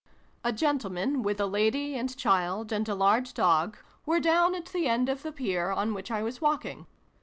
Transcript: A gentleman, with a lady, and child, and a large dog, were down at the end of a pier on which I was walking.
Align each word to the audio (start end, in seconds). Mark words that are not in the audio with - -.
A 0.43 0.51
gentleman, 0.51 1.21
with 1.21 1.39
a 1.39 1.45
lady, 1.45 1.95
and 1.95 2.17
child, 2.17 2.71
and 2.71 2.89
a 2.89 2.95
large 2.95 3.35
dog, 3.35 3.77
were 4.03 4.19
down 4.19 4.55
at 4.55 4.65
the 4.65 4.87
end 4.87 5.09
of 5.09 5.23
a 5.27 5.31
pier 5.31 5.69
on 5.69 5.93
which 5.93 6.09
I 6.09 6.23
was 6.23 6.41
walking. 6.41 6.87